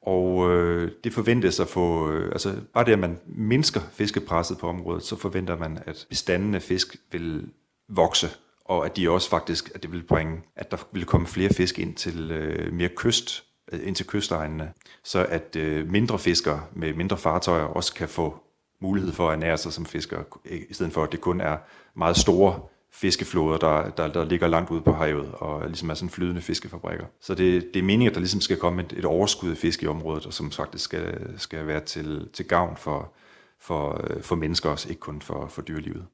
Og 0.02 0.50
øh, 0.50 0.90
det 1.04 1.12
forventes 1.12 1.60
at 1.60 1.68
få, 1.68 2.10
øh, 2.10 2.32
altså 2.32 2.54
bare 2.74 2.84
det, 2.84 2.92
at 2.92 2.98
man 2.98 3.18
mindsker 3.26 3.80
fiskepresset 3.92 4.58
på 4.58 4.68
området, 4.68 5.02
så 5.02 5.16
forventer 5.16 5.58
man, 5.58 5.78
at 5.86 6.06
bestanden 6.08 6.54
af 6.54 6.62
fisk 6.62 6.96
vil 7.12 7.48
vokse, 7.88 8.28
og 8.64 8.86
at 8.86 8.96
de 8.96 9.10
også 9.10 9.30
faktisk, 9.30 9.70
at 9.74 9.82
det 9.82 9.92
vil 9.92 10.02
bringe, 10.02 10.42
at 10.56 10.70
der 10.70 10.76
vil 10.92 11.04
komme 11.04 11.26
flere 11.26 11.54
fisk 11.54 11.78
ind 11.78 11.94
til 11.94 12.30
øh, 12.30 12.72
mere 12.72 12.88
kyst, 12.96 13.44
øh, 13.72 13.80
ind 13.86 13.96
til 13.96 14.06
kystegnene, 14.06 14.72
så 15.04 15.26
at 15.28 15.56
øh, 15.56 15.90
mindre 15.90 16.18
fiskere 16.18 16.62
med 16.72 16.94
mindre 16.94 17.16
fartøjer 17.16 17.64
også 17.64 17.94
kan 17.94 18.08
få 18.08 18.40
mulighed 18.80 19.12
for 19.12 19.28
at 19.28 19.34
ernære 19.34 19.58
sig 19.58 19.72
som 19.72 19.86
fiskere, 19.86 20.24
i 20.44 20.74
stedet 20.74 20.92
for 20.92 21.02
at 21.02 21.12
det 21.12 21.20
kun 21.20 21.40
er 21.40 21.56
meget 21.96 22.16
store 22.16 22.60
fiskefloder, 22.94 23.58
der, 23.58 23.90
der, 23.90 24.12
der 24.12 24.24
ligger 24.24 24.48
langt 24.48 24.70
ude 24.70 24.80
på 24.80 24.92
havet, 24.92 25.32
og 25.32 25.66
ligesom 25.66 25.90
er 25.90 25.94
sådan 25.94 26.10
flydende 26.10 26.40
fiskefabrikker. 26.40 27.06
Så 27.20 27.34
det, 27.34 27.74
det 27.74 27.80
er 27.80 27.84
meningen, 27.84 28.08
at 28.08 28.14
der 28.14 28.20
ligesom 28.20 28.40
skal 28.40 28.56
komme 28.56 28.82
et, 28.82 28.92
et 28.92 29.04
overskud 29.04 29.50
af 29.50 29.56
fisk 29.56 29.82
i 29.82 29.86
området, 29.86 30.26
og 30.26 30.32
som 30.32 30.50
faktisk 30.50 30.84
skal, 30.84 31.34
skal 31.40 31.66
være 31.66 31.80
til, 31.80 32.28
til 32.32 32.46
gavn 32.46 32.76
for, 32.76 33.12
for, 33.60 34.00
øh, 34.10 34.22
for 34.22 34.36
mennesker 34.36 34.70
også, 34.70 34.88
ikke 34.88 35.00
kun 35.00 35.22
for, 35.22 35.48
for 35.48 35.62
dyrelivet. 35.62 36.06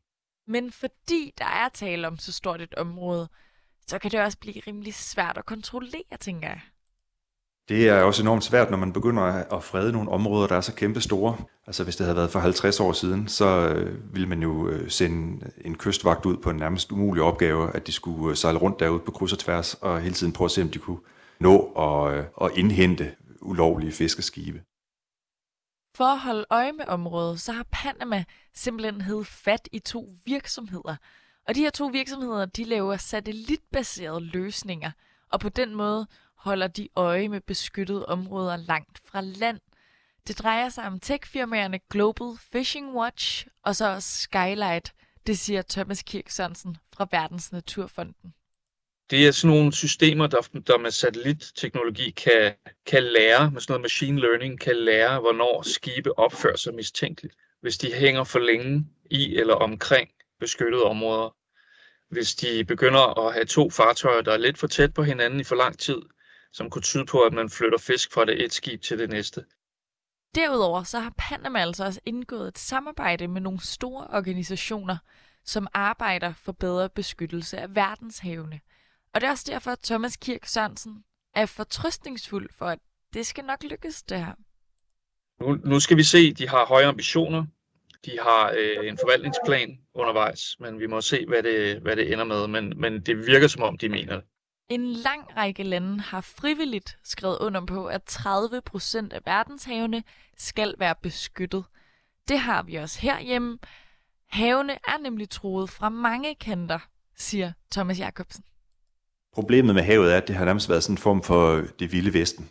Men 0.47 0.73
fordi 0.73 1.35
der 1.39 1.45
er 1.45 1.69
tale 1.69 2.07
om 2.07 2.19
så 2.19 2.33
stort 2.33 2.61
et 2.61 2.75
område, 2.75 3.29
så 3.87 3.99
kan 3.99 4.11
det 4.11 4.21
også 4.21 4.39
blive 4.39 4.63
rimelig 4.67 4.95
svært 4.95 5.39
at 5.39 5.47
kontrollere, 5.47 6.17
tænker 6.21 6.49
jeg. 6.49 6.61
Det 7.71 7.89
er 7.89 8.03
også 8.03 8.23
enormt 8.23 8.45
svært, 8.45 8.71
når 8.71 8.77
man 8.77 8.93
begynder 8.93 9.23
at 9.23 9.65
frede 9.65 9.93
nogle 9.93 10.11
områder, 10.11 10.47
der 10.47 10.57
er 10.57 10.61
så 10.61 10.75
kæmpe 10.75 11.01
store. 11.01 11.37
Altså 11.67 11.85
hvis 11.85 11.97
det 11.97 12.07
havde 12.07 12.17
været 12.17 12.31
for 12.31 12.39
50 12.39 12.81
år 12.81 12.93
siden, 12.93 13.29
så 13.29 13.69
øh, 13.69 14.15
ville 14.15 14.29
man 14.29 14.43
jo 14.43 14.69
øh, 14.69 14.91
sende 14.91 15.51
en 15.65 15.75
kystvagt 15.75 16.27
ud 16.27 16.37
på 16.37 16.51
en 16.51 16.57
nærmest 16.57 16.93
umulig 16.93 17.23
opgave, 17.23 17.77
at 17.77 17.87
de 17.87 17.93
skulle 17.93 18.31
øh, 18.31 18.37
sejle 18.37 18.59
rundt 18.59 18.81
derude 18.81 18.99
på 18.99 19.11
kryds 19.11 19.33
og 19.33 19.39
tværs, 19.39 19.75
og 19.75 20.01
hele 20.01 20.15
tiden 20.15 20.33
prøve 20.33 20.47
at 20.47 20.51
se, 20.51 20.63
om 20.63 20.69
de 20.69 20.79
kunne 20.79 20.99
nå 21.41 21.59
at, 21.73 22.25
at 22.43 22.51
indhente 22.57 23.15
ulovlige 23.41 23.93
fiskeskibe. 23.93 24.63
For 25.97 26.05
at 26.05 26.19
holde 26.19 26.45
øje 26.51 26.73
med 26.73 26.85
området, 26.89 27.41
så 27.41 27.53
har 27.53 27.67
Panama 27.73 28.25
simpelthen 28.55 29.01
hed 29.01 29.25
fat 29.25 29.69
i 29.73 29.79
to 29.79 30.13
virksomheder. 30.25 30.97
Og 31.49 31.55
de 31.55 31.61
her 31.61 31.71
to 31.71 31.87
virksomheder, 31.87 32.45
de 32.45 32.65
laver 32.65 32.97
satellitbaserede 32.97 34.21
løsninger, 34.21 34.91
og 35.33 35.41
på 35.41 35.49
den 35.49 35.75
måde 35.75 36.07
holder 36.41 36.67
de 36.67 36.89
øje 36.97 37.29
med 37.29 37.41
beskyttede 37.41 38.07
områder 38.07 38.57
langt 38.57 39.01
fra 39.05 39.21
land. 39.21 39.61
Det 40.29 40.39
drejer 40.39 40.69
sig 40.69 40.87
om 40.87 41.01
techfirmaerne 41.01 41.81
Global 41.91 42.27
Fishing 42.53 42.97
Watch 42.97 43.47
og 43.63 43.77
så 43.77 43.95
også 43.95 44.21
Skylight, 44.21 44.93
det 45.27 45.39
siger 45.39 45.63
Thomas 45.63 46.03
Kirk 46.03 46.31
Sørensen 46.31 46.77
fra 46.93 47.09
Verdens 47.11 47.53
Naturfonden. 47.53 48.35
Det 49.11 49.27
er 49.27 49.31
sådan 49.33 49.57
nogle 49.57 49.73
systemer, 49.73 50.27
der, 50.27 50.41
der 50.67 50.79
med 50.79 50.91
satellitteknologi 50.91 52.11
kan, 52.11 52.55
kan 52.87 53.03
lære, 53.03 53.51
med 53.51 53.61
sådan 53.61 53.73
noget 53.73 53.83
machine 53.83 54.21
learning, 54.21 54.61
kan 54.61 54.77
lære, 54.77 55.21
hvornår 55.21 55.63
skibe 55.63 56.19
opfører 56.19 56.57
sig 56.57 56.75
mistænkeligt, 56.75 57.35
hvis 57.61 57.79
de 57.79 57.93
hænger 57.93 58.25
for 58.25 58.39
længe 58.39 58.87
i 59.11 59.37
eller 59.37 59.55
omkring 59.55 60.11
beskyttede 60.41 60.83
områder. 60.83 61.37
Hvis 62.11 62.35
de 62.35 62.65
begynder 62.65 63.27
at 63.27 63.33
have 63.33 63.45
to 63.45 63.71
fartøjer, 63.71 64.21
der 64.23 64.33
er 64.33 64.37
lidt 64.37 64.59
for 64.59 64.67
tæt 64.67 64.95
på 64.95 65.03
hinanden 65.03 65.41
i 65.41 65.45
for 65.45 65.57
lang 65.57 65.79
tid, 65.79 66.01
som 66.53 66.71
kunne 66.71 66.83
tyde 66.83 67.07
på, 67.07 67.21
at 67.21 67.33
man 67.33 67.51
flytter 67.51 67.79
fisk 67.79 68.13
fra 68.13 68.25
det 68.25 68.45
et 68.45 68.53
skib 68.53 68.83
til 68.83 68.99
det 68.99 69.11
næste. 69.11 69.45
Derudover 70.35 70.83
så 70.83 70.99
har 70.99 71.15
Panama 71.19 71.59
altså 71.59 71.85
også 71.85 72.01
indgået 72.05 72.49
et 72.49 72.59
samarbejde 72.59 73.29
med 73.29 73.41
nogle 73.41 73.61
store 73.61 74.07
organisationer, 74.07 74.97
som 75.45 75.67
arbejder 75.75 76.33
for 76.33 76.53
bedre 76.53 76.89
beskyttelse 76.89 77.59
af 77.59 77.75
verdenshavene. 77.75 78.61
Og 79.15 79.21
det 79.21 79.27
er 79.27 79.31
også 79.31 79.53
derfor, 79.53 79.71
at 79.71 79.79
Thomas 79.79 80.17
Kirk 80.17 80.47
Sørensen 80.47 81.05
er 81.35 81.47
fortrøstningsfuld 81.47 82.49
for, 82.59 82.67
at 82.67 82.79
det 83.15 83.27
skal 83.27 83.45
nok 83.45 83.63
lykkes, 83.63 84.03
det 84.03 84.19
her. 84.19 84.35
Nu, 85.41 85.55
nu 85.71 85.81
skal 85.81 85.97
vi 85.97 86.03
se, 86.03 86.19
at 86.19 86.39
de 86.39 86.49
har 86.49 86.67
høje 86.67 86.87
ambitioner. 86.87 87.47
De 88.05 88.19
har 88.23 88.55
øh, 88.59 88.89
en 88.89 88.99
forvaltningsplan 88.99 89.79
undervejs, 89.95 90.57
men 90.61 90.81
vi 90.81 90.87
må 90.87 91.01
se, 91.01 91.27
hvad 91.27 91.43
det, 91.43 91.81
hvad 91.83 91.97
det 91.97 92.13
ender 92.13 92.25
med. 92.25 92.47
Men, 92.47 92.81
men 92.81 93.01
det 93.01 93.27
virker 93.27 93.49
som 93.49 93.63
om, 93.63 93.79
de 93.79 93.89
mener 93.89 94.15
det. 94.15 94.25
En 94.71 94.87
lang 94.87 95.37
række 95.37 95.63
lande 95.63 96.01
har 96.01 96.21
frivilligt 96.21 96.99
skrevet 97.05 97.39
under 97.41 97.67
på, 97.67 97.87
at 97.87 98.03
30 98.03 98.61
procent 98.61 99.13
af 99.13 99.21
verdenshavene 99.27 100.03
skal 100.37 100.75
være 100.79 100.95
beskyttet. 101.03 101.65
Det 102.29 102.39
har 102.39 102.63
vi 102.63 102.75
også 102.75 103.01
herhjemme. 103.01 103.59
Havene 104.29 104.73
er 104.73 105.03
nemlig 105.03 105.31
troet 105.31 105.71
fra 105.71 105.89
mange 105.89 106.35
kanter, 106.35 106.79
siger 107.17 107.53
Thomas 107.73 107.99
Jacobsen. 107.99 108.45
Problemet 109.35 109.75
med 109.75 109.83
havet 109.83 110.13
er, 110.13 110.17
at 110.17 110.29
det 110.29 110.37
har 110.37 110.45
nærmest 110.45 110.69
været 110.69 110.83
sådan 110.83 110.95
en 110.95 110.99
form 110.99 111.23
for 111.23 111.55
øh, 111.55 111.69
det 111.79 111.93
vilde 111.93 112.15
vesten. 112.15 112.49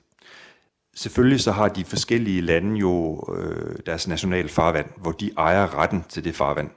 Selvfølgelig 0.96 1.40
så 1.40 1.52
har 1.52 1.68
de 1.68 1.86
forskellige 1.86 2.42
lande 2.42 2.80
jo 2.80 3.24
øh, 3.38 3.76
deres 3.86 4.08
nationale 4.08 4.50
farvand, 4.50 4.90
hvor 4.98 5.12
de 5.12 5.32
ejer 5.38 5.78
retten 5.78 6.04
til 6.10 6.24
det 6.24 6.36
farvand. 6.36 6.72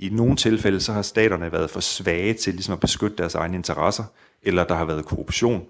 I 0.00 0.08
nogle 0.08 0.36
tilfælde 0.36 0.80
så 0.80 0.92
har 0.92 1.02
staterne 1.02 1.52
været 1.52 1.70
for 1.70 1.80
svage 1.80 2.34
til 2.34 2.54
ligesom 2.54 2.72
at 2.72 2.80
beskytte 2.80 3.16
deres 3.16 3.34
egne 3.34 3.56
interesser, 3.56 4.04
eller 4.42 4.64
der 4.64 4.74
har 4.74 4.84
været 4.84 5.04
korruption, 5.04 5.64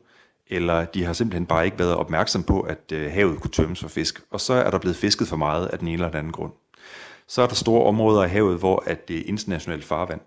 eller 0.46 0.84
de 0.84 1.04
har 1.04 1.12
simpelthen 1.12 1.46
bare 1.46 1.64
ikke 1.64 1.78
været 1.78 1.94
opmærksom 1.94 2.42
på, 2.42 2.60
at 2.60 2.92
øh, 2.92 3.12
havet 3.12 3.40
kunne 3.40 3.50
tømmes 3.50 3.80
for 3.80 3.88
fisk, 3.88 4.22
og 4.30 4.40
så 4.40 4.52
er 4.52 4.70
der 4.70 4.78
blevet 4.78 4.96
fisket 4.96 5.28
for 5.28 5.37
meget 5.37 5.66
af 5.66 5.78
den 5.78 5.88
ene 5.88 5.94
eller 5.94 6.08
den 6.08 6.18
anden 6.18 6.32
grund. 6.32 6.52
Så 7.26 7.42
er 7.42 7.46
der 7.46 7.54
store 7.54 7.87
områder 7.87 8.22
af 8.22 8.30
havet, 8.30 8.58
hvor 8.58 8.82
at 8.87 9.08
det 9.08 9.18
er 9.18 9.22
internationalt 9.26 9.84
farvand. 9.84 10.20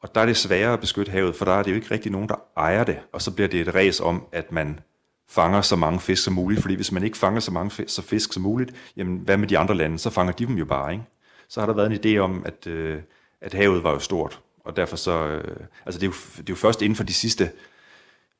Og 0.00 0.14
der 0.14 0.20
er 0.20 0.26
det 0.26 0.36
sværere 0.36 0.72
at 0.72 0.80
beskytte 0.80 1.12
havet, 1.12 1.36
for 1.36 1.44
der 1.44 1.52
er 1.52 1.62
det 1.62 1.70
jo 1.70 1.76
ikke 1.76 1.90
rigtig 1.90 2.12
nogen, 2.12 2.28
der 2.28 2.34
ejer 2.56 2.84
det. 2.84 2.98
Og 3.12 3.22
så 3.22 3.30
bliver 3.30 3.48
det 3.48 3.60
et 3.60 3.74
res 3.74 4.00
om, 4.00 4.22
at 4.32 4.52
man 4.52 4.80
fanger 5.28 5.60
så 5.60 5.76
mange 5.76 6.00
fisk 6.00 6.24
som 6.24 6.34
muligt, 6.34 6.60
fordi 6.60 6.74
hvis 6.74 6.92
man 6.92 7.02
ikke 7.02 7.16
fanger 7.16 7.40
så 7.40 7.50
mange 7.50 7.70
fisk, 7.70 7.94
så 7.94 8.02
fisk 8.02 8.32
som 8.32 8.42
muligt, 8.42 8.72
jamen 8.96 9.18
hvad 9.18 9.36
med 9.36 9.48
de 9.48 9.58
andre 9.58 9.74
lande, 9.74 9.98
så 9.98 10.10
fanger 10.10 10.32
de 10.32 10.46
dem 10.46 10.54
jo 10.54 10.64
bare, 10.64 10.92
ikke? 10.92 11.04
Så 11.48 11.60
har 11.60 11.66
der 11.66 11.74
været 11.74 11.92
en 11.92 12.16
idé 12.16 12.18
om, 12.18 12.42
at, 12.46 12.66
øh, 12.66 12.98
at 13.40 13.54
havet 13.54 13.82
var 13.82 13.92
jo 13.92 13.98
stort, 13.98 14.40
og 14.64 14.76
derfor 14.76 14.96
så, 14.96 15.26
øh, 15.26 15.66
altså 15.86 16.00
det 16.00 16.06
er, 16.06 16.10
jo, 16.10 16.14
det 16.36 16.40
er 16.40 16.44
jo 16.52 16.54
først 16.54 16.82
inden 16.82 16.96
for 16.96 17.04
de 17.04 17.14
sidste 17.14 17.50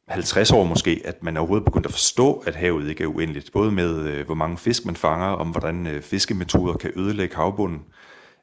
50 0.09 0.53
år 0.53 0.65
måske, 0.65 1.03
at 1.05 1.23
man 1.23 1.37
overhovedet 1.37 1.65
begyndt 1.65 1.87
at 1.87 1.93
forstå, 1.93 2.33
at 2.47 2.55
havet 2.55 2.89
ikke 2.89 3.05
er 3.05 3.09
uendeligt. 3.09 3.53
Både 3.53 3.73
med, 3.73 4.09
øh, 4.09 4.27
hvor 4.27 4.35
mange 4.35 4.59
fisk 4.59 4.85
man 4.85 4.97
fanger, 4.97 5.27
om 5.27 5.51
hvordan 5.51 5.87
øh, 5.87 6.03
fiskemetoder 6.03 6.77
kan 6.77 6.93
ødelægge 6.97 7.37
havbunden, 7.37 7.85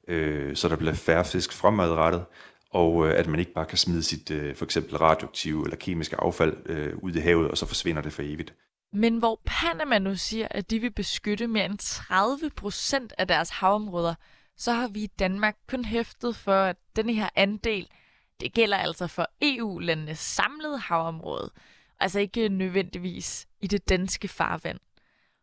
øh, 0.07 0.55
så 0.55 0.69
der 0.69 0.75
bliver 0.75 0.93
færre 0.93 1.25
fisk 1.25 1.53
fremadrettet, 1.53 2.25
og 2.71 3.07
øh, 3.07 3.19
at 3.19 3.27
man 3.27 3.39
ikke 3.39 3.53
bare 3.53 3.65
kan 3.65 3.77
smide 3.77 4.03
sit 4.03 4.31
øh, 4.31 4.55
for 4.55 4.65
eksempel 4.65 4.97
radioaktive 4.97 5.63
eller 5.63 5.77
kemiske 5.77 6.15
affald 6.19 6.57
øh, 6.65 6.93
ud 7.01 7.13
i 7.13 7.19
havet, 7.19 7.51
og 7.51 7.57
så 7.57 7.65
forsvinder 7.65 8.01
det 8.01 8.13
for 8.13 8.21
evigt. 8.21 8.53
Men 8.93 9.17
hvor 9.17 9.41
Panama 9.45 9.99
nu 9.99 10.15
siger, 10.15 10.47
at 10.51 10.71
de 10.71 10.79
vil 10.79 10.91
beskytte 10.91 11.47
mere 11.47 11.65
end 11.65 11.77
30 11.77 12.49
procent 12.55 13.13
af 13.17 13.27
deres 13.27 13.49
havområder, 13.49 14.15
så 14.57 14.71
har 14.71 14.87
vi 14.87 15.03
i 15.03 15.07
Danmark 15.07 15.55
kun 15.67 15.85
hæftet 15.85 16.35
for, 16.35 16.63
at 16.63 16.77
denne 16.95 17.13
her 17.13 17.29
andel, 17.35 17.87
det 18.39 18.53
gælder 18.53 18.77
altså 18.77 19.07
for 19.07 19.27
EU-landenes 19.41 20.19
samlede 20.19 20.79
havområde, 20.79 21.51
altså 21.99 22.19
ikke 22.19 22.49
nødvendigvis 22.49 23.47
i 23.61 23.67
det 23.67 23.89
danske 23.89 24.27
farvand. 24.27 24.79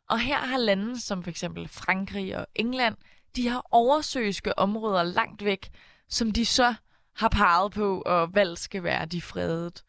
Og 0.08 0.20
her 0.20 0.38
har 0.38 0.58
lande 0.58 1.00
som 1.00 1.24
f.eks. 1.24 1.44
Frankrig 1.66 2.36
og 2.36 2.46
England, 2.54 2.96
de 3.36 3.48
har 3.48 3.66
oversøiske 3.70 4.58
områder 4.58 5.02
langt 5.02 5.44
væk, 5.44 5.70
som 6.08 6.32
de 6.32 6.46
så 6.46 6.74
har 7.16 7.28
peget 7.28 7.72
på, 7.72 8.02
og 8.06 8.34
valgt 8.34 8.58
skal 8.58 8.82
være 8.82 9.06
de 9.06 9.22
fredet. 9.22 9.84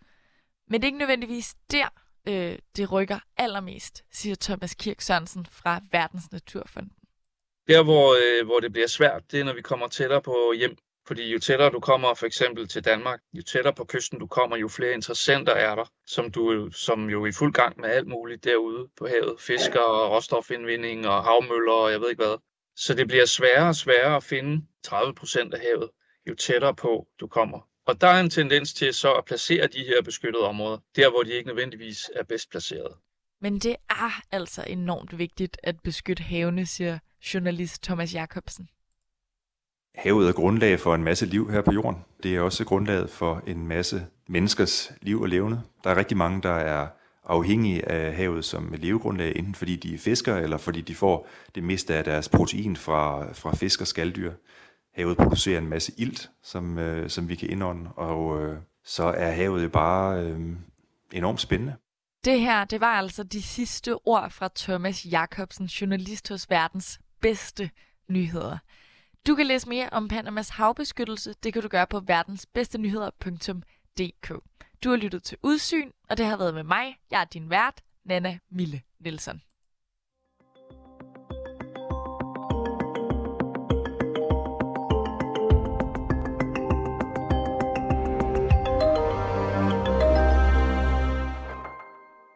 Men 0.67 0.81
det 0.81 0.87
er 0.87 0.89
ikke 0.89 0.99
nødvendigvis 0.99 1.55
der, 1.71 1.87
øh, 2.27 2.57
det 2.75 2.91
rykker 2.91 3.19
allermest, 3.37 4.03
siger 4.11 4.35
Thomas 4.41 4.73
Kirk 4.73 5.01
Sørensen 5.01 5.45
fra 5.45 5.81
Verdens 5.91 6.31
Naturfond. 6.31 6.89
Der, 7.71 7.83
hvor, 7.83 8.15
øh, 8.21 8.45
hvor 8.45 8.59
det 8.59 8.71
bliver 8.71 8.87
svært, 8.87 9.31
det 9.31 9.39
er, 9.39 9.43
når 9.43 9.53
vi 9.53 9.61
kommer 9.61 9.87
tættere 9.87 10.21
på 10.21 10.53
hjem. 10.57 10.75
Fordi 11.07 11.31
jo 11.33 11.39
tættere 11.39 11.69
du 11.69 11.79
kommer 11.79 12.13
for 12.13 12.25
eksempel 12.25 12.67
til 12.67 12.85
Danmark, 12.85 13.19
jo 13.33 13.41
tættere 13.41 13.73
på 13.73 13.85
kysten 13.85 14.19
du 14.19 14.27
kommer, 14.27 14.57
jo 14.57 14.67
flere 14.67 14.93
interessenter 14.93 15.53
er 15.53 15.75
der, 15.75 15.91
som 16.05 16.31
du 16.31 16.51
øh, 16.51 16.71
som 16.73 17.09
jo 17.09 17.23
er 17.23 17.27
i 17.27 17.31
fuld 17.31 17.53
gang 17.53 17.81
med 17.81 17.89
alt 17.89 18.07
muligt 18.07 18.43
derude 18.43 18.87
på 18.97 19.07
havet. 19.07 19.41
Fisker 19.41 19.79
og 19.79 20.11
råstofindvinding 20.11 21.07
og 21.07 21.23
havmøller 21.23 21.73
og 21.73 21.91
jeg 21.91 22.01
ved 22.01 22.09
ikke 22.09 22.23
hvad. 22.23 22.37
Så 22.75 22.93
det 22.93 23.07
bliver 23.07 23.25
sværere 23.25 23.67
og 23.67 23.75
sværere 23.75 24.15
at 24.15 24.23
finde 24.23 24.65
30 24.83 25.13
procent 25.15 25.53
af 25.53 25.59
havet, 25.59 25.89
jo 26.29 26.35
tættere 26.35 26.75
på 26.75 27.07
du 27.19 27.27
kommer. 27.27 27.59
Og 27.85 28.01
der 28.01 28.07
er 28.07 28.19
en 28.19 28.29
tendens 28.29 28.73
til 28.73 28.93
så 28.93 29.13
at 29.13 29.25
placere 29.25 29.67
de 29.67 29.83
her 29.83 30.01
beskyttede 30.01 30.43
områder, 30.43 30.77
der 30.95 31.09
hvor 31.09 31.23
de 31.23 31.31
ikke 31.31 31.47
nødvendigvis 31.47 32.09
er 32.15 32.23
bedst 32.23 32.51
placeret. 32.51 32.93
Men 33.41 33.59
det 33.59 33.75
er 33.89 34.21
altså 34.31 34.63
enormt 34.67 35.17
vigtigt 35.17 35.57
at 35.63 35.75
beskytte 35.83 36.23
havene, 36.23 36.65
siger 36.65 36.99
journalist 37.33 37.83
Thomas 37.83 38.13
Jacobsen. 38.13 38.69
Havet 39.95 40.29
er 40.29 40.33
grundlag 40.33 40.79
for 40.79 40.95
en 40.95 41.03
masse 41.03 41.25
liv 41.25 41.51
her 41.51 41.61
på 41.61 41.71
jorden. 41.71 41.97
Det 42.23 42.35
er 42.35 42.41
også 42.41 42.65
grundlaget 42.65 43.09
for 43.09 43.43
en 43.47 43.67
masse 43.67 44.07
menneskers 44.27 44.91
liv 45.01 45.21
og 45.21 45.29
levende. 45.29 45.61
Der 45.83 45.89
er 45.89 45.97
rigtig 45.97 46.17
mange, 46.17 46.41
der 46.41 46.53
er 46.53 46.87
afhængige 47.25 47.89
af 47.89 48.15
havet 48.15 48.45
som 48.45 48.73
levegrundlag, 48.77 49.35
enten 49.35 49.55
fordi 49.55 49.75
de 49.75 49.93
er 49.93 49.97
fisker, 49.97 50.37
eller 50.37 50.57
fordi 50.57 50.81
de 50.81 50.95
får 50.95 51.27
det 51.55 51.63
meste 51.63 51.95
af 51.95 52.03
deres 52.03 52.29
protein 52.29 52.75
fra, 52.75 53.33
fra 53.33 53.55
fisk 53.55 53.81
og 53.81 53.87
skalddyr. 53.87 54.33
Havet 54.95 55.17
producerer 55.17 55.57
en 55.57 55.69
masse 55.69 55.91
ilt, 55.97 56.29
som, 56.43 56.77
øh, 56.77 57.09
som 57.09 57.29
vi 57.29 57.35
kan 57.35 57.49
indånde, 57.49 57.91
og 57.95 58.43
øh, 58.43 58.57
så 58.83 59.03
er 59.03 59.31
havet 59.31 59.63
jo 59.63 59.69
bare 59.69 60.23
øh, 60.23 60.39
enormt 61.11 61.41
spændende. 61.41 61.75
Det 62.25 62.41
her, 62.41 62.65
det 62.65 62.81
var 62.81 62.93
altså 62.93 63.23
de 63.23 63.41
sidste 63.41 64.07
ord 64.07 64.31
fra 64.31 64.49
Thomas 64.55 65.05
Jacobsen, 65.05 65.65
journalist 65.65 66.29
hos 66.29 66.49
Verdens 66.49 66.99
Bedste 67.21 67.69
Nyheder. 68.09 68.57
Du 69.27 69.35
kan 69.35 69.45
læse 69.45 69.69
mere 69.69 69.89
om 69.91 70.07
Panamas 70.07 70.49
havbeskyttelse. 70.49 71.33
Det 71.43 71.53
kan 71.53 71.61
du 71.61 71.67
gøre 71.67 71.87
på 71.87 71.99
verdensbedstenyheder.dk. 71.99 74.29
Du 74.83 74.89
har 74.89 74.97
lyttet 74.97 75.23
til 75.23 75.37
Udsyn, 75.43 75.91
og 76.09 76.17
det 76.17 76.25
har 76.25 76.37
været 76.37 76.53
med 76.53 76.63
mig. 76.63 76.97
Jeg 77.11 77.21
er 77.21 77.25
din 77.25 77.49
vært, 77.49 77.81
Nana 78.05 78.39
Mille 78.49 78.81
Nielsen. 78.99 79.41